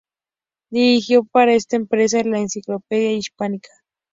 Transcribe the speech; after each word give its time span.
Dirigió 0.71 1.25
para 1.25 1.53
esta 1.53 1.75
empresa 1.75 2.23
la 2.23 2.39
Enciclopedia 2.39 3.11
Hispánica. 3.11 3.69